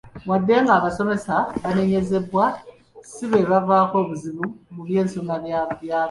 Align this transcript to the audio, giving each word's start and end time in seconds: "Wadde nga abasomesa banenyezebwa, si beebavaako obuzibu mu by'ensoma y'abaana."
"Wadde 0.29 0.55
nga 0.63 0.73
abasomesa 0.79 1.35
banenyezebwa, 1.63 2.45
si 3.11 3.23
beebavaako 3.29 3.95
obuzibu 4.03 4.43
mu 4.73 4.81
by'ensoma 4.87 5.33
y'abaana." 5.51 5.99